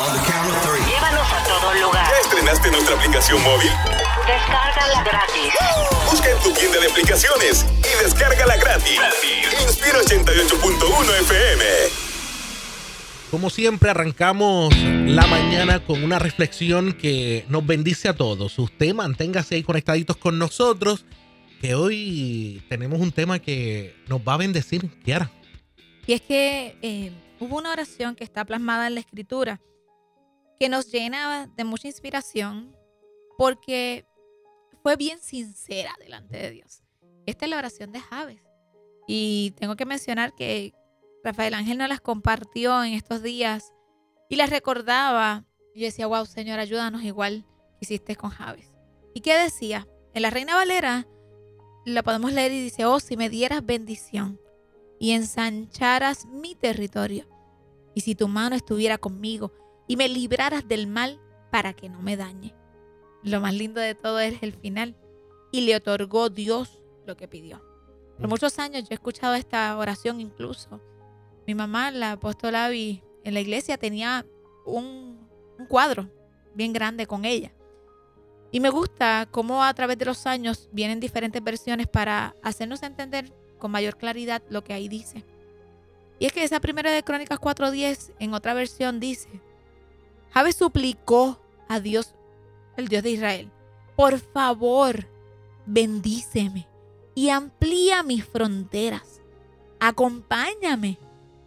Llévanos 0.00 1.30
a 1.30 1.44
todo 1.44 1.74
lugar. 1.74 2.06
¿Ya 2.10 2.20
estrenaste 2.22 2.70
nuestra 2.70 2.96
aplicación 2.96 3.42
móvil? 3.42 3.68
Descárgala 4.26 5.04
gratis. 5.04 5.52
Busca 6.10 6.30
en 6.30 6.38
tu 6.38 6.52
tienda 6.58 6.80
de 6.80 6.86
aplicaciones 6.86 7.66
y 7.80 8.02
descárgala 8.02 8.56
gratis. 8.56 8.98
Inspira 9.60 10.00
88.1 10.00 11.20
FM. 11.20 11.64
Como 13.30 13.50
siempre, 13.50 13.90
arrancamos 13.90 14.74
la 14.78 15.26
mañana 15.26 15.84
con 15.84 16.02
una 16.02 16.18
reflexión 16.18 16.94
que 16.94 17.44
nos 17.50 17.66
bendice 17.66 18.08
a 18.08 18.16
todos. 18.16 18.58
Usted 18.58 18.94
manténgase 18.94 19.56
ahí 19.56 19.62
conectaditos 19.62 20.16
con 20.16 20.38
nosotros, 20.38 21.04
que 21.60 21.74
hoy 21.74 22.62
tenemos 22.70 23.00
un 23.00 23.12
tema 23.12 23.38
que 23.38 23.94
nos 24.08 24.20
va 24.22 24.32
a 24.32 24.38
bendecir, 24.38 24.88
Kiara. 25.04 25.30
Y 26.06 26.14
es 26.14 26.22
que 26.22 26.78
eh, 26.80 27.12
hubo 27.38 27.58
una 27.58 27.70
oración 27.70 28.14
que 28.14 28.24
está 28.24 28.46
plasmada 28.46 28.86
en 28.86 28.94
la 28.94 29.00
escritura 29.00 29.60
que 30.60 30.68
nos 30.68 30.92
llena 30.92 31.46
de 31.56 31.64
mucha 31.64 31.88
inspiración 31.88 32.76
porque 33.38 34.06
fue 34.82 34.96
bien 34.96 35.18
sincera 35.18 35.94
delante 35.98 36.36
de 36.36 36.50
Dios. 36.50 36.82
Esta 37.24 37.46
es 37.46 37.50
la 37.50 37.56
oración 37.56 37.92
de 37.92 38.00
Javes. 38.00 38.42
Y 39.08 39.52
tengo 39.52 39.74
que 39.74 39.86
mencionar 39.86 40.34
que 40.34 40.74
Rafael 41.24 41.54
Ángel 41.54 41.78
nos 41.78 41.88
las 41.88 42.02
compartió 42.02 42.84
en 42.84 42.92
estos 42.92 43.22
días 43.22 43.72
y 44.28 44.36
las 44.36 44.50
recordaba. 44.50 45.46
Y 45.74 45.80
yo 45.80 45.86
decía, 45.86 46.06
wow, 46.06 46.26
Señor, 46.26 46.58
ayúdanos 46.58 47.02
igual 47.04 47.46
hiciste 47.80 48.14
con 48.14 48.28
Javes. 48.28 48.70
¿Y 49.14 49.22
qué 49.22 49.38
decía? 49.38 49.88
En 50.12 50.20
la 50.20 50.30
Reina 50.30 50.56
Valera 50.56 51.08
la 51.86 52.02
podemos 52.02 52.34
leer 52.34 52.52
y 52.52 52.62
dice, 52.62 52.84
oh, 52.84 53.00
si 53.00 53.16
me 53.16 53.30
dieras 53.30 53.64
bendición 53.64 54.38
y 54.98 55.12
ensancharas 55.12 56.26
mi 56.26 56.54
territorio, 56.54 57.26
y 57.94 58.02
si 58.02 58.14
tu 58.14 58.28
mano 58.28 58.54
estuviera 58.54 58.98
conmigo 58.98 59.54
y 59.90 59.96
me 59.96 60.08
libraras 60.08 60.68
del 60.68 60.86
mal 60.86 61.18
para 61.50 61.72
que 61.72 61.88
no 61.88 62.00
me 62.00 62.16
dañe. 62.16 62.54
Lo 63.24 63.40
más 63.40 63.52
lindo 63.52 63.80
de 63.80 63.96
todo 63.96 64.20
es 64.20 64.40
el 64.40 64.52
final. 64.52 64.94
Y 65.50 65.62
le 65.62 65.74
otorgó 65.74 66.30
Dios 66.30 66.80
lo 67.06 67.16
que 67.16 67.26
pidió. 67.26 67.58
Por 68.16 68.28
Mm. 68.28 68.30
muchos 68.30 68.56
años 68.60 68.84
yo 68.84 68.90
he 68.92 68.94
escuchado 68.94 69.34
esta 69.34 69.76
oración 69.76 70.20
incluso. 70.20 70.80
Mi 71.44 71.56
mamá, 71.56 71.90
la 71.90 72.12
apóstola 72.12 72.66
Abby, 72.66 73.02
en 73.24 73.34
la 73.34 73.40
iglesia 73.40 73.78
tenía 73.78 74.24
un, 74.64 75.28
un 75.58 75.66
cuadro 75.66 76.08
bien 76.54 76.72
grande 76.72 77.08
con 77.08 77.24
ella. 77.24 77.50
Y 78.52 78.60
me 78.60 78.70
gusta 78.70 79.26
cómo 79.28 79.64
a 79.64 79.74
través 79.74 79.98
de 79.98 80.04
los 80.04 80.24
años 80.24 80.68
vienen 80.70 81.00
diferentes 81.00 81.42
versiones 81.42 81.88
para 81.88 82.36
hacernos 82.44 82.84
entender 82.84 83.32
con 83.58 83.72
mayor 83.72 83.96
claridad 83.96 84.40
lo 84.50 84.62
que 84.62 84.72
ahí 84.72 84.88
dice. 84.88 85.24
Y 86.20 86.26
es 86.26 86.32
que 86.32 86.44
esa 86.44 86.60
primera 86.60 86.92
de 86.92 87.02
Crónicas 87.02 87.40
4.10 87.40 88.12
en 88.20 88.34
otra 88.34 88.54
versión 88.54 89.00
dice, 89.00 89.28
Jabe 90.32 90.52
suplicó 90.52 91.40
a 91.68 91.80
Dios, 91.80 92.14
el 92.76 92.88
Dios 92.88 93.02
de 93.02 93.10
Israel, 93.10 93.50
por 93.96 94.18
favor, 94.18 95.06
bendíceme 95.66 96.66
y 97.14 97.30
amplía 97.30 98.02
mis 98.02 98.24
fronteras. 98.24 99.20
Acompáñame 99.78 100.98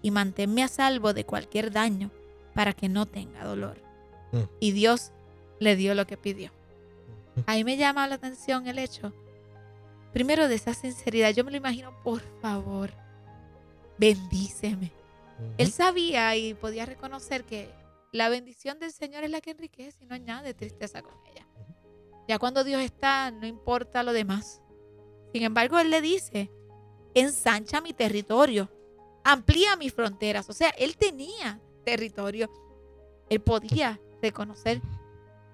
y 0.01 0.11
manténme 0.11 0.63
a 0.63 0.67
salvo 0.67 1.13
de 1.13 1.25
cualquier 1.25 1.71
daño 1.71 2.11
para 2.53 2.73
que 2.73 2.89
no 2.89 3.05
tenga 3.05 3.43
dolor. 3.43 3.77
Mm. 4.31 4.41
Y 4.59 4.71
Dios 4.71 5.11
le 5.59 5.75
dio 5.75 5.95
lo 5.95 6.05
que 6.05 6.17
pidió. 6.17 6.51
Ahí 7.47 7.63
me 7.63 7.77
llama 7.77 8.07
la 8.07 8.15
atención 8.15 8.67
el 8.67 8.77
hecho, 8.77 9.11
primero 10.11 10.47
de 10.47 10.55
esa 10.55 10.73
sinceridad. 10.73 11.31
Yo 11.31 11.43
me 11.43 11.51
lo 11.51 11.57
imagino, 11.57 11.91
por 12.03 12.21
favor, 12.41 12.91
bendíceme. 13.97 14.91
Él 15.57 15.71
sabía 15.71 16.35
y 16.35 16.53
podía 16.53 16.85
reconocer 16.85 17.43
que 17.43 17.71
la 18.13 18.29
bendición 18.29 18.79
del 18.79 18.93
Señor 18.93 19.23
es 19.25 19.31
la 19.31 19.41
que 19.41 19.51
enriquece 19.51 20.03
y 20.03 20.05
no 20.05 20.15
añade 20.15 20.53
tristeza 20.53 21.01
con 21.01 21.13
ella. 21.25 21.45
Ya 22.27 22.39
cuando 22.39 22.63
Dios 22.63 22.81
está, 22.81 23.31
no 23.31 23.45
importa 23.45 24.03
lo 24.03 24.13
demás. 24.13 24.61
Sin 25.33 25.43
embargo, 25.43 25.77
Él 25.79 25.89
le 25.89 25.99
dice, 25.99 26.49
ensancha 27.15 27.81
mi 27.81 27.91
territorio, 27.91 28.69
amplía 29.23 29.75
mis 29.75 29.93
fronteras. 29.93 30.49
O 30.49 30.53
sea, 30.53 30.69
Él 30.69 30.95
tenía 30.95 31.59
territorio. 31.83 32.49
Él 33.29 33.41
podía 33.41 33.99
reconocer 34.21 34.81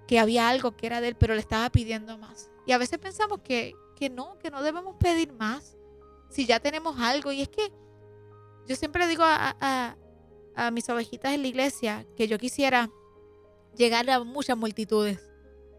que 0.06 0.20
había 0.20 0.50
algo 0.50 0.76
que 0.76 0.86
era 0.86 1.02
de 1.02 1.08
Él, 1.08 1.16
pero 1.16 1.34
le 1.34 1.40
estaba 1.40 1.70
pidiendo 1.70 2.18
más. 2.18 2.52
Y 2.68 2.74
a 2.74 2.78
veces 2.78 3.00
pensamos 3.00 3.40
que, 3.40 3.74
que 3.96 4.09
no, 4.09 4.38
que 4.38 4.52
no 4.52 4.62
debemos 4.62 4.96
pedir 4.97 5.31
más 5.34 5.78
si 6.30 6.46
ya 6.46 6.59
tenemos 6.59 7.00
algo. 7.00 7.31
Y 7.31 7.41
es 7.41 7.50
que 7.50 7.72
yo 8.68 8.76
siempre 8.76 9.08
digo 9.08 9.24
a, 9.24 9.56
a- 9.62 9.96
a 10.68 10.72
mis 10.72 10.90
ovejitas 10.90 11.34
en 11.34 11.42
la 11.42 11.47
iglesia 11.47 12.06
que 12.16 12.28
yo 12.28 12.38
quisiera 12.38 12.90
llegar 13.75 14.09
a 14.09 14.24
muchas 14.24 14.58
multitudes. 14.58 15.20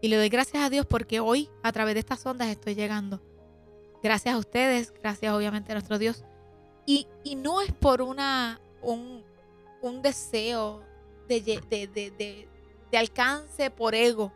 Y 0.01 0.07
le 0.07 0.17
doy 0.17 0.29
gracias 0.29 0.63
a 0.63 0.69
Dios 0.69 0.85
porque 0.85 1.19
hoy 1.19 1.49
a 1.63 1.71
través 1.71 1.93
de 1.93 1.99
estas 1.99 2.25
ondas 2.25 2.47
estoy 2.49 2.73
llegando. 2.75 3.21
Gracias 4.01 4.33
a 4.33 4.37
ustedes, 4.39 4.91
gracias 4.93 5.33
obviamente 5.33 5.71
a 5.71 5.75
nuestro 5.75 5.99
Dios. 5.99 6.23
Y, 6.85 7.07
y 7.23 7.35
no 7.35 7.61
es 7.61 7.71
por 7.71 8.01
una, 8.01 8.59
un, 8.81 9.23
un 9.81 10.01
deseo 10.01 10.83
de, 11.27 11.41
de, 11.41 11.87
de- 11.87 12.11
de- 12.11 12.97
alcance 12.97 13.69
por 13.69 13.93
ego. 13.95 14.33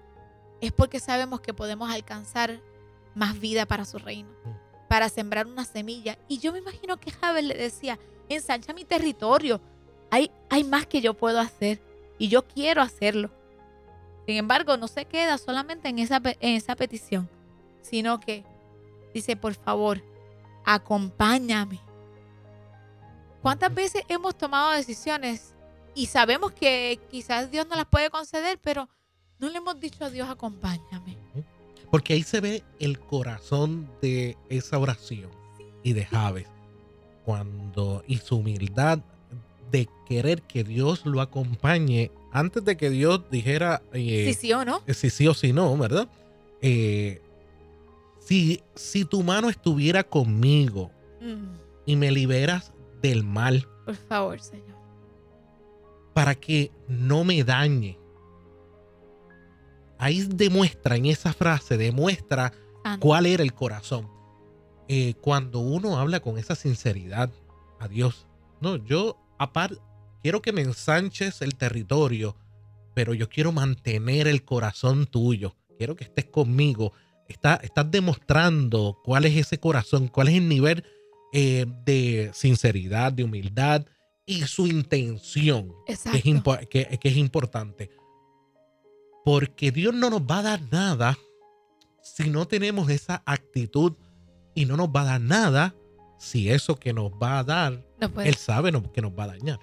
Es 0.62 0.72
porque 0.72 1.00
sabemos 1.00 1.42
que 1.42 1.54
podemos 1.54 1.90
alcanzar 1.92 2.62
más 3.16 3.40
vida 3.40 3.66
para 3.66 3.84
su 3.86 3.98
reino, 3.98 4.30
para 4.88 5.10
sembrar 5.10 5.48
una 5.48 5.66
semilla. 5.66 6.18
Y 6.28 6.38
yo 6.38 6.52
me 6.54 6.60
imagino 6.60 6.98
que 6.98 7.12
Javel 7.12 7.48
le 7.50 7.56
decía, 7.56 8.00
ensancha 8.30 8.74
mi 8.74 8.86
territorio. 8.86 9.60
Hay, 10.16 10.32
hay 10.50 10.64
más 10.64 10.86
que 10.86 11.02
yo 11.02 11.14
puedo 11.14 11.42
hacer 11.42 11.82
y 12.18 12.30
yo 12.30 12.48
quiero 12.48 12.82
hacerlo. 12.82 13.32
Sin 14.26 14.38
embargo, 14.38 14.78
no 14.78 14.88
se 14.88 15.04
queda 15.04 15.38
solamente 15.38 15.90
en 15.90 16.00
esa, 16.00 16.22
en 16.24 16.56
esa 16.56 16.78
petición, 16.78 17.30
sino 17.82 18.22
que 18.22 18.46
dice, 19.14 19.36
por 19.36 19.56
favor, 19.56 20.02
acompáñame. 20.64 21.82
¿Cuántas 23.42 23.76
veces 23.76 24.04
hemos 24.08 24.38
tomado 24.38 24.72
decisiones 24.72 25.54
y 25.94 26.06
sabemos 26.06 26.54
que 26.54 26.98
quizás 27.12 27.52
Dios 27.52 27.68
no 27.68 27.76
las 27.76 27.88
puede 27.88 28.10
conceder, 28.10 28.58
pero 28.64 28.88
no 29.38 29.50
le 29.50 29.58
hemos 29.58 29.78
dicho 29.82 30.06
a 30.06 30.10
Dios, 30.10 30.30
acompáñame? 30.30 31.18
Porque 31.92 32.14
ahí 32.14 32.24
se 32.24 32.40
ve 32.40 32.64
el 32.80 33.02
corazón 33.02 33.92
de 34.02 34.38
esa 34.48 34.80
oración 34.80 35.30
y 35.84 35.92
de 35.92 36.06
Javes. 36.06 36.48
Cuando, 37.26 38.02
y 38.08 38.20
su 38.20 38.38
humildad 38.38 39.02
de 39.72 39.88
querer 40.06 40.42
que 40.44 40.64
Dios 40.64 41.06
lo 41.06 41.22
acompañe 41.22 42.12
antes 42.32 42.64
de 42.66 42.78
que 42.78 42.90
Dios 42.90 43.22
dijera 43.32 43.82
eh, 43.94 44.26
Sí, 44.28 44.34
sí 44.48 44.54
o 44.54 44.64
no. 44.66 44.82
eh, 44.88 44.94
si 44.94 45.10
sí 45.10 45.28
o 45.28 45.34
si 45.34 45.54
no, 45.54 45.76
¿verdad? 45.78 46.08
Eh, 46.62 47.22
si, 48.20 48.62
si 48.76 49.06
tu 49.06 49.24
mano 49.24 49.50
estuviera 49.50 50.04
conmigo 50.04 50.92
Mm, 51.22 51.56
y 51.88 51.96
me 51.96 52.12
liberas 52.12 52.72
del 53.02 53.24
mal 53.24 53.68
por 53.86 53.96
favor, 53.96 54.40
Señor. 54.40 54.76
para 56.14 56.36
que 56.36 56.72
no 56.88 57.24
me 57.24 57.44
dañe. 57.44 57.98
Ahí 59.98 60.24
demuestra, 60.30 60.98
en 60.98 61.06
esa 61.06 61.34
frase, 61.34 61.78
demuestra 61.78 62.52
cuál 63.00 63.26
era 63.26 63.42
el 63.44 63.54
corazón. 63.54 64.08
Eh, 64.88 65.14
cuando 65.22 65.60
uno 65.60 65.98
habla 65.98 66.20
con 66.20 66.38
esa 66.38 66.54
sinceridad 66.56 67.32
a 67.80 67.88
Dios, 67.88 68.28
no, 68.62 68.76
yo 68.76 69.18
aparte 69.38 69.78
quiero 70.22 70.42
que 70.42 70.52
me 70.54 70.62
ensanches 70.62 71.42
el 71.42 71.56
territorio, 71.56 72.36
pero 72.94 73.14
yo 73.14 73.30
quiero 73.30 73.52
mantener 73.52 74.28
el 74.28 74.44
corazón 74.44 75.06
tuyo. 75.06 75.56
Quiero 75.78 75.96
que 75.96 76.06
estés 76.06 76.26
conmigo. 76.26 76.94
Está, 77.28 77.56
estás 77.56 77.90
demostrando 77.92 79.00
cuál 79.04 79.26
es 79.26 79.36
ese 79.36 79.60
corazón, 79.60 80.08
cuál 80.08 80.30
es 80.30 80.36
el 80.36 80.48
nivel 80.48 80.84
eh, 81.34 81.66
de 81.86 82.32
sinceridad, 82.34 83.12
de 83.12 83.24
humildad 83.24 83.86
y 84.26 84.42
su 84.44 84.68
intención, 84.68 85.74
que 85.86 85.94
es, 85.94 86.06
Exacto. 86.06 86.60
que- 86.70 86.98
que 87.00 87.10
es 87.10 87.18
importante. 87.18 87.92
Porque 89.24 89.72
Dios 89.72 89.94
no 89.94 90.10
nos 90.10 90.22
va 90.22 90.40
a 90.40 90.44
dar 90.44 90.62
nada 90.72 91.18
si 92.02 92.30
no 92.30 92.48
tenemos 92.48 92.90
esa 92.90 93.24
actitud 93.26 93.94
y 94.54 94.66
no 94.66 94.78
nos 94.78 94.90
va 94.90 95.02
a 95.02 95.06
dar 95.06 95.22
nada 95.22 95.76
si 96.18 96.50
eso 96.50 96.76
que 96.76 96.94
nos 96.94 97.12
va 97.12 97.40
a 97.40 97.44
dar, 97.44 97.84
No 98.00 98.10
Él 98.22 98.36
sabe 98.36 98.72
no- 98.72 98.92
que 98.92 99.02
nos 99.02 99.12
va 99.12 99.24
a 99.26 99.28
dañar. 99.28 99.60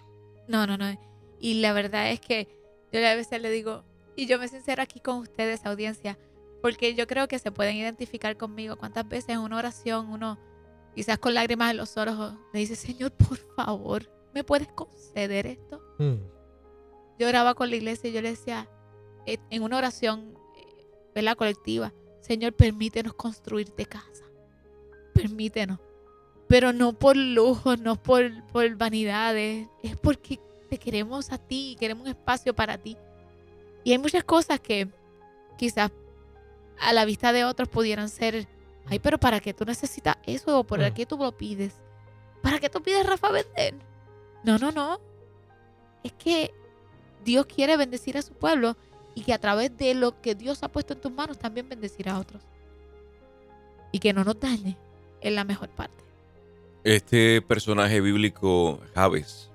No, 0.49 0.67
no, 0.67 0.77
no. 0.77 0.99
Y 1.39 1.61
la 1.61 1.73
verdad 1.73 2.11
es 2.11 2.21
que 2.21 2.49
yo 2.93 2.99
a 3.07 3.15
veces 3.15 3.41
le 3.41 3.51
digo, 3.51 3.85
y 4.17 4.27
yo 4.27 4.39
me 4.39 4.49
sincero 4.49 4.83
aquí 4.83 5.01
con 5.01 5.17
ustedes, 5.19 5.65
audiencia, 5.65 6.19
porque 6.61 6.95
yo 6.95 7.07
creo 7.07 7.27
que 7.29 7.39
se 7.39 7.51
pueden 7.51 7.77
identificar 7.77 8.37
conmigo. 8.37 8.77
¿Cuántas 8.77 9.09
veces 9.09 9.31
en 9.31 9.39
una 9.39 9.57
oración 9.57 10.09
uno, 10.11 10.39
quizás 10.95 11.19
con 11.19 11.35
lágrimas 11.35 11.71
en 11.73 11.79
los 11.79 11.97
ojos, 11.97 12.35
le 12.53 12.61
dice, 12.61 12.77
Señor, 12.77 13.13
por 13.13 13.39
favor, 13.57 14.11
¿me 14.35 14.45
puedes 14.45 14.69
conceder 14.69 15.47
esto? 15.47 15.81
Mm, 15.99 16.15
Yo 17.19 17.29
oraba 17.29 17.55
con 17.55 17.71
la 17.71 17.77
iglesia 17.77 18.11
y 18.11 18.13
yo 18.13 18.21
le 18.23 18.31
decía, 18.31 18.69
eh, 19.27 19.39
en 19.51 19.63
una 19.63 19.79
oración, 19.79 20.35
eh, 20.57 20.87
¿verdad? 21.15 21.37
Colectiva, 21.37 21.93
Señor, 22.21 22.53
permítenos 22.53 23.15
construirte 23.15 23.87
casa. 23.87 24.25
Permítenos. 25.15 25.79
Pero 26.53 26.75
no 26.75 26.93
por 26.93 27.17
lujo, 27.17 27.79
no 27.79 27.97
por, 27.97 28.43
por 28.49 28.77
vanidades. 28.77 29.69
Es 29.83 29.97
porque 29.97 30.39
te 30.69 30.77
queremos 30.77 31.33
a 31.33 31.39
ti, 31.39 31.79
queremos 31.81 32.03
un 32.03 32.11
espacio 32.11 32.55
para 32.55 32.77
ti. 32.77 32.95
Y 33.85 33.93
hay 33.93 33.97
muchas 33.97 34.23
cosas 34.23 34.61
que 34.61 34.87
quizás 35.57 35.91
a 36.79 36.93
la 36.93 37.07
vista 37.07 37.33
de 37.33 37.47
otros 37.47 37.71
pudieran 37.71 38.11
ser, 38.11 38.47
ay, 38.85 38.99
pero 38.99 39.17
¿para 39.19 39.41
qué 39.41 39.55
tú 39.55 39.65
necesitas 39.65 40.17
eso? 40.27 40.59
¿O 40.59 40.65
para 40.65 40.91
Mm. 40.91 40.93
qué 40.93 41.07
tú 41.07 41.17
lo 41.17 41.33
pides? 41.33 41.73
¿Para 42.43 42.59
qué 42.59 42.69
tú 42.69 42.83
pides 42.83 43.07
Rafa 43.07 43.31
vender? 43.31 43.75
No, 44.45 44.59
no, 44.59 44.71
no. 44.73 45.01
Es 46.05 46.13
que 46.13 46.53
Dios 47.25 47.47
quiere 47.47 47.79
bendecir 47.79 48.19
a 48.19 48.23
su 48.23 48.35
pueblo 48.35 48.77
y 49.15 49.23
que 49.23 49.33
a 49.33 49.39
través 49.39 49.75
de 49.79 49.95
lo 49.95 50.21
que 50.21 50.35
Dios 50.35 50.63
ha 50.63 50.69
puesto 50.69 50.93
en 50.93 51.01
tus 51.01 51.13
manos 51.13 51.39
también 51.39 51.67
bendecir 51.67 52.11
a 52.11 52.19
otros. 52.19 52.43
Y 53.91 54.01
que 54.01 54.13
no 54.13 54.23
nos 54.23 54.39
dañe 54.39 54.77
es 55.23 55.33
la 55.33 55.45
mejor 55.45 55.71
parte. 55.71 56.12
Este 56.85 57.41
personaje 57.43 58.01
bíblico, 58.01 58.81
Javes, 58.97 59.53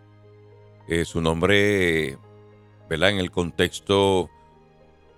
eh, 0.87 1.03
su 1.03 1.19
nombre, 1.19 2.17
¿verdad? 2.89 3.09
En 3.09 3.19
el 3.19 3.31
contexto 3.31 4.29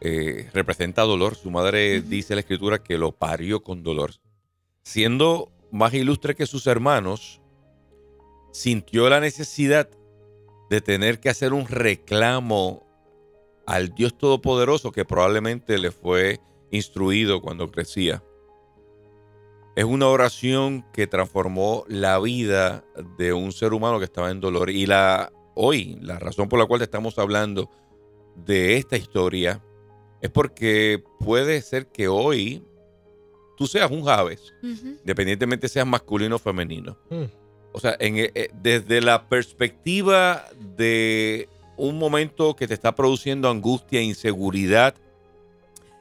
eh, 0.02 0.50
representa 0.52 1.04
dolor. 1.04 1.36
Su 1.36 1.52
madre 1.52 2.02
dice 2.02 2.34
en 2.34 2.38
la 2.38 2.42
escritura 2.42 2.82
que 2.82 2.98
lo 2.98 3.12
parió 3.12 3.62
con 3.62 3.84
dolor. 3.84 4.14
Siendo 4.82 5.52
más 5.72 5.94
ilustre 5.94 6.34
que 6.34 6.48
sus 6.48 6.66
hermanos, 6.66 7.42
sintió 8.52 9.08
la 9.08 9.20
necesidad 9.20 9.88
de 10.72 10.82
tener 10.82 11.20
que 11.20 11.30
hacer 11.30 11.54
un 11.54 11.68
reclamo 11.68 12.88
al 13.68 13.94
Dios 13.94 14.18
Todopoderoso 14.18 14.92
que 14.92 15.06
probablemente 15.06 15.78
le 15.78 15.92
fue 15.92 16.40
instruido 16.72 17.40
cuando 17.40 17.70
crecía. 17.70 18.24
Es 19.76 19.86
una 19.86 20.08
oración 20.08 20.86
que 20.92 21.08
transformó 21.08 21.86
la 21.88 22.20
vida 22.20 22.84
de 23.18 23.34
un 23.34 23.52
ser 23.52 23.74
humano 23.74 24.00
que 24.00 24.06
estaba 24.06 24.32
en 24.32 24.42
dolor. 24.42 24.70
Y 24.70 24.86
la 24.86 25.32
hoy, 25.56 25.98
la 26.02 26.20
razón 26.20 26.50
por 26.50 26.60
la 26.60 26.66
cual 26.66 26.82
estamos 26.82 27.18
hablando 27.18 27.70
de 28.36 28.78
esta 28.78 28.98
historia 28.98 29.64
es 30.22 30.30
porque 30.30 31.04
puede 31.20 31.62
ser 31.62 31.88
que 31.88 32.08
hoy 32.08 32.64
tú 33.58 33.68
seas 33.68 33.92
un 33.92 34.04
Javes, 34.04 34.54
Ujú. 34.64 34.88
independientemente 35.00 35.68
seas 35.68 35.86
masculino 35.86 36.38
o 36.38 36.40
femenino. 36.40 36.98
Mm. 37.10 37.24
O 37.72 37.80
sea, 37.80 37.96
en, 38.00 38.18
eh, 38.18 38.32
eh, 38.34 38.50
desde 38.62 39.02
la 39.02 39.28
perspectiva 39.30 40.46
de 40.78 41.48
un 41.78 41.98
momento 41.98 42.56
que 42.56 42.68
te 42.68 42.74
está 42.74 42.96
produciendo 42.96 43.50
angustia, 43.50 44.02
inseguridad, 44.02 44.96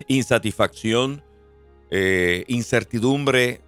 insatisfacción, 0.06 1.23
eh, 1.90 2.44
incertidumbre, 2.49 3.61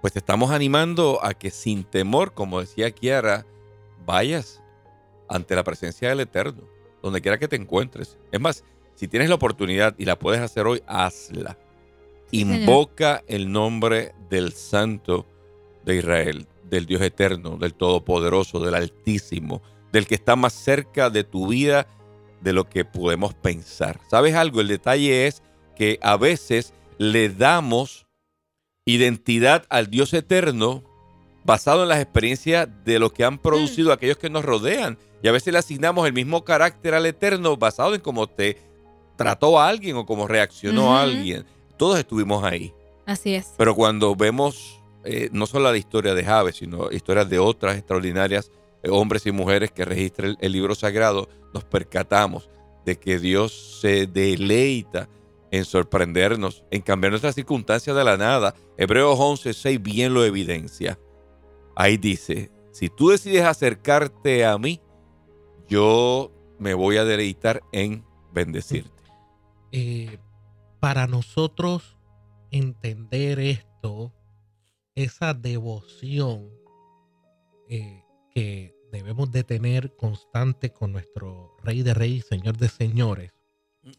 pues 0.00 0.12
te 0.12 0.18
estamos 0.18 0.50
animando 0.50 1.20
a 1.22 1.34
que 1.34 1.50
sin 1.50 1.84
temor, 1.84 2.32
como 2.32 2.60
decía 2.60 2.90
Kiara, 2.90 3.46
vayas 4.06 4.62
ante 5.28 5.54
la 5.54 5.64
presencia 5.64 6.08
del 6.08 6.20
Eterno, 6.20 6.62
donde 7.02 7.20
quiera 7.20 7.38
que 7.38 7.48
te 7.48 7.56
encuentres. 7.56 8.18
Es 8.32 8.40
más, 8.40 8.64
si 8.94 9.08
tienes 9.08 9.28
la 9.28 9.36
oportunidad 9.36 9.94
y 9.98 10.04
la 10.04 10.18
puedes 10.18 10.40
hacer 10.40 10.66
hoy, 10.66 10.82
hazla. 10.86 11.58
Sí, 12.30 12.40
señor. 12.40 12.60
Invoca 12.60 13.24
el 13.26 13.50
nombre 13.50 14.14
del 14.28 14.52
Santo 14.52 15.26
de 15.84 15.96
Israel, 15.96 16.46
del 16.64 16.86
Dios 16.86 17.02
eterno, 17.02 17.56
del 17.56 17.74
Todopoderoso, 17.74 18.60
del 18.60 18.74
Altísimo, 18.74 19.62
del 19.92 20.06
que 20.06 20.14
está 20.14 20.36
más 20.36 20.52
cerca 20.52 21.10
de 21.10 21.24
tu 21.24 21.48
vida 21.48 21.86
de 22.40 22.52
lo 22.52 22.68
que 22.68 22.84
podemos 22.84 23.34
pensar. 23.34 24.00
¿Sabes 24.08 24.34
algo? 24.34 24.60
El 24.60 24.68
detalle 24.68 25.26
es 25.26 25.42
que 25.76 25.98
a 26.02 26.16
veces 26.16 26.72
le 27.00 27.30
damos 27.30 28.06
identidad 28.84 29.64
al 29.70 29.88
Dios 29.88 30.12
eterno 30.12 30.84
basado 31.44 31.82
en 31.82 31.88
las 31.88 32.02
experiencias 32.02 32.68
de 32.84 32.98
lo 32.98 33.10
que 33.10 33.24
han 33.24 33.38
producido 33.38 33.90
aquellos 33.90 34.18
que 34.18 34.28
nos 34.28 34.44
rodean. 34.44 34.98
Y 35.22 35.28
a 35.28 35.32
veces 35.32 35.50
le 35.50 35.58
asignamos 35.58 36.06
el 36.06 36.12
mismo 36.12 36.44
carácter 36.44 36.92
al 36.92 37.06
eterno 37.06 37.56
basado 37.56 37.94
en 37.94 38.02
cómo 38.02 38.26
te 38.26 38.58
trató 39.16 39.58
a 39.58 39.68
alguien 39.68 39.96
o 39.96 40.04
cómo 40.04 40.28
reaccionó 40.28 40.94
a 40.94 41.00
alguien. 41.00 41.46
Todos 41.78 41.98
estuvimos 41.98 42.44
ahí. 42.44 42.74
Así 43.06 43.34
es. 43.34 43.54
Pero 43.56 43.74
cuando 43.74 44.14
vemos 44.14 44.78
eh, 45.04 45.30
no 45.32 45.46
solo 45.46 45.72
la 45.72 45.78
historia 45.78 46.12
de 46.12 46.22
Javes, 46.22 46.56
sino 46.56 46.92
historias 46.92 47.30
de 47.30 47.38
otras 47.38 47.78
extraordinarias 47.78 48.50
eh, 48.82 48.90
hombres 48.90 49.24
y 49.24 49.32
mujeres 49.32 49.70
que 49.70 49.86
registra 49.86 50.26
el, 50.26 50.36
el 50.38 50.52
libro 50.52 50.74
sagrado, 50.74 51.30
nos 51.54 51.64
percatamos 51.64 52.50
de 52.84 52.96
que 52.96 53.18
Dios 53.18 53.78
se 53.80 54.06
deleita 54.06 55.08
en 55.50 55.64
sorprendernos, 55.64 56.64
en 56.70 56.82
cambiar 56.82 57.12
nuestras 57.12 57.34
circunstancias 57.34 57.94
de 57.94 58.04
la 58.04 58.16
nada. 58.16 58.54
Hebreos 58.76 59.18
11:6 59.18 59.82
bien 59.82 60.14
lo 60.14 60.24
evidencia. 60.24 60.98
Ahí 61.76 61.96
dice, 61.96 62.50
si 62.72 62.88
tú 62.88 63.08
decides 63.10 63.44
acercarte 63.44 64.44
a 64.44 64.58
mí, 64.58 64.80
yo 65.68 66.32
me 66.58 66.74
voy 66.74 66.96
a 66.96 67.04
deleitar 67.04 67.62
en 67.72 68.04
bendecirte. 68.32 68.90
eh, 69.72 70.18
para 70.80 71.06
nosotros 71.06 71.98
entender 72.50 73.38
esto, 73.38 74.12
esa 74.94 75.34
devoción 75.34 76.50
eh, 77.68 78.02
que 78.34 78.74
debemos 78.90 79.30
de 79.30 79.44
tener 79.44 79.94
constante 79.96 80.72
con 80.72 80.92
nuestro 80.92 81.56
Rey 81.62 81.82
de 81.82 81.94
Reyes 81.94 82.26
Señor 82.26 82.56
de 82.56 82.68
Señores, 82.68 83.32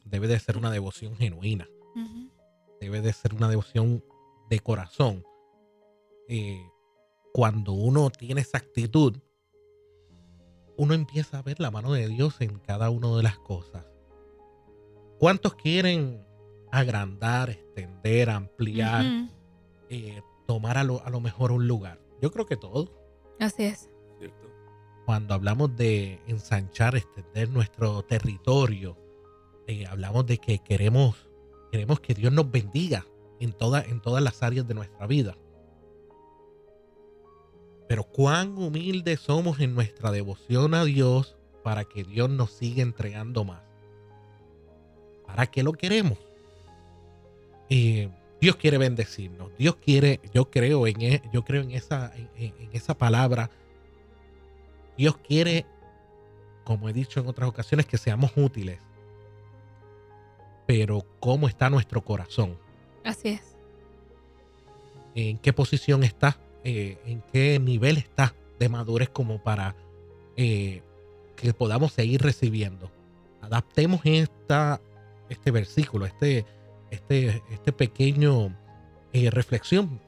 debe 0.05 0.27
de 0.27 0.39
ser 0.39 0.57
una 0.57 0.71
devoción 0.71 1.15
genuina, 1.15 1.67
debe 2.79 3.01
de 3.01 3.13
ser 3.13 3.33
una 3.33 3.49
devoción 3.49 4.03
de 4.49 4.59
corazón. 4.59 5.23
Eh, 6.27 6.61
cuando 7.33 7.73
uno 7.73 8.09
tiene 8.09 8.41
esa 8.41 8.57
actitud, 8.57 9.17
uno 10.77 10.93
empieza 10.93 11.39
a 11.39 11.41
ver 11.41 11.59
la 11.59 11.71
mano 11.71 11.93
de 11.93 12.07
Dios 12.07 12.41
en 12.41 12.59
cada 12.59 12.89
una 12.89 13.15
de 13.15 13.23
las 13.23 13.37
cosas. 13.37 13.85
¿Cuántos 15.19 15.55
quieren 15.55 16.25
agrandar, 16.71 17.51
extender, 17.51 18.29
ampliar, 18.29 19.05
eh, 19.89 20.21
tomar 20.47 20.77
a 20.77 20.83
lo, 20.83 21.05
a 21.05 21.09
lo 21.09 21.19
mejor 21.19 21.51
un 21.51 21.67
lugar? 21.67 21.99
Yo 22.21 22.31
creo 22.31 22.45
que 22.45 22.57
todos. 22.57 22.91
Así 23.39 23.63
es. 23.63 23.89
Cuando 25.05 25.33
hablamos 25.33 25.75
de 25.75 26.21
ensanchar, 26.27 26.95
extender 26.95 27.49
nuestro 27.49 28.03
territorio, 28.03 28.97
eh, 29.71 29.85
hablamos 29.87 30.25
de 30.25 30.37
que 30.37 30.59
queremos, 30.59 31.29
queremos 31.71 31.99
que 31.99 32.13
Dios 32.13 32.31
nos 32.33 32.49
bendiga 32.51 33.05
en, 33.39 33.53
toda, 33.53 33.81
en 33.83 34.01
todas 34.01 34.21
las 34.23 34.43
áreas 34.43 34.67
de 34.67 34.73
nuestra 34.73 35.07
vida. 35.07 35.37
Pero 37.87 38.03
cuán 38.03 38.57
humildes 38.57 39.19
somos 39.19 39.59
en 39.59 39.75
nuestra 39.75 40.11
devoción 40.11 40.73
a 40.73 40.83
Dios 40.83 41.37
para 41.63 41.85
que 41.85 42.03
Dios 42.03 42.29
nos 42.29 42.51
siga 42.51 42.81
entregando 42.81 43.43
más. 43.43 43.61
¿Para 45.25 45.47
qué 45.47 45.63
lo 45.63 45.73
queremos? 45.73 46.17
Eh, 47.69 48.09
Dios 48.39 48.55
quiere 48.57 48.77
bendecirnos. 48.77 49.51
Dios 49.57 49.75
quiere, 49.75 50.19
yo 50.33 50.49
creo 50.49 50.87
en, 50.87 51.01
e- 51.01 51.21
yo 51.31 51.43
creo 51.43 51.61
en 51.61 51.71
esa, 51.71 52.11
en- 52.35 52.53
esa 52.73 52.97
palabra. 52.97 53.49
Dios 54.97 55.17
quiere, 55.17 55.65
como 56.65 56.89
he 56.89 56.93
dicho 56.93 57.19
en 57.19 57.27
otras 57.27 57.47
ocasiones, 57.47 57.85
que 57.85 57.97
seamos 57.97 58.31
útiles. 58.35 58.79
Pero 60.73 61.05
¿cómo 61.19 61.49
está 61.49 61.69
nuestro 61.69 62.01
corazón? 62.01 62.57
Así 63.03 63.27
es. 63.27 63.57
en 65.15 65.37
qué 65.37 65.51
posición 65.51 66.01
está, 66.05 66.39
eh, 66.63 66.97
en 67.05 67.21
qué 67.33 67.59
nivel 67.59 67.97
está 67.97 68.33
de 68.57 68.69
madurez 68.69 69.09
como 69.09 69.43
para 69.43 69.75
eh, 70.37 70.81
que 71.35 71.53
podamos 71.53 71.91
seguir 71.91 72.21
recibiendo. 72.21 72.89
Adaptemos 73.41 73.99
esta, 74.05 74.79
este 75.27 75.51
versículo, 75.51 76.05
este, 76.05 76.45
este, 76.89 77.43
este 77.51 77.73
pequeño 77.73 78.55
eh, 79.11 79.29
reflexión 79.29 79.99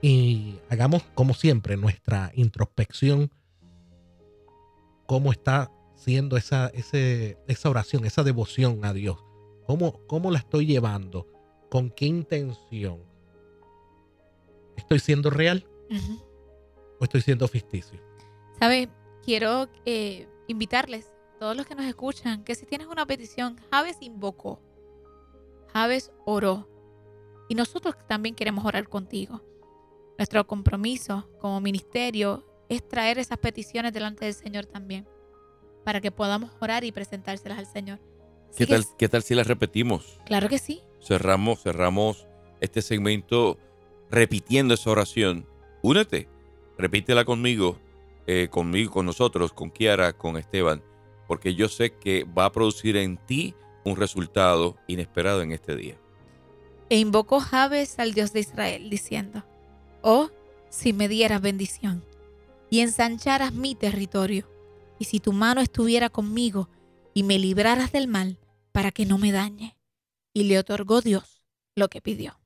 y 0.00 0.58
hagamos 0.70 1.02
como 1.14 1.34
siempre 1.34 1.76
nuestra 1.76 2.32
introspección, 2.34 3.30
cómo 5.04 5.32
está 5.32 5.70
siendo 6.00 6.36
esa, 6.38 6.68
ese, 6.68 7.36
esa 7.46 7.68
oración, 7.68 8.06
esa 8.06 8.22
devoción 8.22 8.84
a 8.84 8.94
Dios, 8.94 9.18
cómo, 9.66 10.00
cómo 10.06 10.30
la 10.30 10.38
estoy 10.38 10.64
llevando, 10.64 11.26
con 11.68 11.90
qué 11.90 12.06
intención. 12.06 13.02
¿Estoy 14.76 14.98
siendo 14.98 15.28
real 15.28 15.66
o 16.98 17.04
estoy 17.04 17.20
siendo 17.20 17.46
ficticio? 17.48 18.00
¿Sabe? 18.58 18.88
Quiero 19.22 19.68
eh, 19.84 20.26
invitarles, 20.48 21.12
todos 21.38 21.54
los 21.54 21.66
que 21.66 21.74
nos 21.74 21.84
escuchan, 21.84 22.44
que 22.44 22.54
si 22.54 22.64
tienes 22.64 22.86
una 22.86 23.04
petición, 23.06 23.58
Javes 23.70 23.98
invocó, 24.00 24.60
Javes 25.72 26.12
oró. 26.24 26.66
Y 27.48 27.54
nosotros 27.54 27.94
también 28.06 28.34
queremos 28.34 28.64
orar 28.64 28.88
contigo. 28.88 29.42
Nuestro 30.16 30.46
compromiso 30.46 31.28
como 31.40 31.60
ministerio 31.60 32.46
es 32.68 32.86
traer 32.88 33.18
esas 33.18 33.38
peticiones 33.38 33.92
delante 33.92 34.24
del 34.24 34.34
Señor 34.34 34.66
también, 34.66 35.06
para 35.84 36.00
que 36.00 36.10
podamos 36.10 36.50
orar 36.60 36.84
y 36.84 36.92
presentárselas 36.92 37.58
al 37.58 37.66
Señor. 37.66 37.98
¿Qué 38.56 38.66
tal, 38.66 38.84
¿Qué 38.98 39.08
tal 39.08 39.22
si 39.22 39.34
las 39.34 39.46
repetimos? 39.46 40.18
Claro 40.26 40.48
que 40.48 40.58
sí. 40.58 40.82
cerramos, 41.02 41.62
cerramos 41.62 42.26
este 42.60 42.82
segmento 42.82 43.58
repitiendo 44.10 44.74
esa 44.74 44.90
oración. 44.90 45.46
Únete, 45.82 46.28
repítela 46.76 47.24
conmigo, 47.24 47.78
eh, 48.26 48.48
conmigo, 48.50 48.90
con 48.92 49.06
nosotros, 49.06 49.52
con 49.52 49.70
Kiara, 49.70 50.12
con 50.12 50.36
Esteban. 50.36 50.82
porque 51.26 51.54
yo 51.54 51.68
sé 51.68 51.92
que 51.94 52.24
va 52.24 52.46
a 52.46 52.52
producir 52.52 52.96
en 52.96 53.16
ti 53.16 53.54
un 53.84 53.94
resultado 53.96 54.76
inesperado 54.88 55.42
en 55.42 55.52
este 55.52 55.76
día. 55.76 55.96
E 56.88 56.98
invocó 56.98 57.38
Jabes 57.38 58.00
al 58.00 58.14
Dios 58.14 58.32
de 58.32 58.40
Israel, 58.40 58.90
diciendo, 58.90 59.44
Oh, 60.02 60.30
si 60.70 60.92
me 60.92 61.06
dieras 61.06 61.40
bendición 61.40 62.04
y 62.68 62.80
ensancharas 62.80 63.52
mi 63.52 63.76
territorio, 63.76 64.48
y 65.00 65.06
si 65.06 65.18
tu 65.18 65.32
mano 65.32 65.62
estuviera 65.62 66.10
conmigo 66.10 66.68
y 67.14 67.22
me 67.22 67.38
libraras 67.38 67.90
del 67.90 68.06
mal 68.06 68.38
para 68.70 68.92
que 68.92 69.06
no 69.06 69.16
me 69.18 69.32
dañe. 69.32 69.76
Y 70.32 70.44
le 70.44 70.58
otorgó 70.58 71.00
Dios 71.00 71.42
lo 71.74 71.88
que 71.88 72.02
pidió. 72.02 72.40